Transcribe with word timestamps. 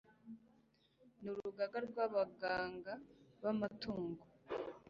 n 1.21 1.23
urugaga 1.31 1.77
rw 1.87 1.97
abaganga 2.05 2.93
b 3.41 3.43
amatungo 3.53 4.23